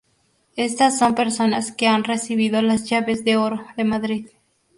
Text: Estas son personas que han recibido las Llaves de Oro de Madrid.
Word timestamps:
Estas 0.55 0.97
son 0.97 1.13
personas 1.13 1.71
que 1.71 1.85
han 1.87 2.03
recibido 2.03 2.63
las 2.63 2.89
Llaves 2.89 3.23
de 3.23 3.37
Oro 3.37 3.67
de 3.77 3.83
Madrid. 3.83 4.29